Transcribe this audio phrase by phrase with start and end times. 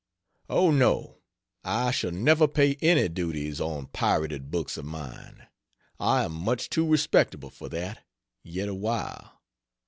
[0.49, 1.19] Oh, no,
[1.63, 5.45] I shall never pay any duties on pirated books of mine.
[5.99, 8.03] I am much too respectable for that
[8.41, 9.43] yet awhile.